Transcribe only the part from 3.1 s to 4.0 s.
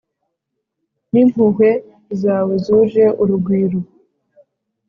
urugwiru.